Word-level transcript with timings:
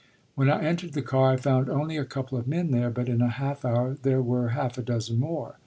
When 0.33 0.49
I 0.49 0.63
entered 0.63 0.93
the 0.93 1.03
car, 1.03 1.33
I 1.33 1.37
found 1.37 1.69
only 1.69 1.95
a 1.95 2.05
couple 2.05 2.35
of 2.35 2.47
men 2.47 2.71
there; 2.71 2.89
but 2.89 3.07
in 3.07 3.21
a 3.21 3.29
half 3.29 3.63
hour 3.63 3.93
there 3.93 4.23
were 4.23 4.47
half 4.57 4.79
a 4.79 4.81
dozen 4.81 5.17
or 5.17 5.19
more. 5.19 5.55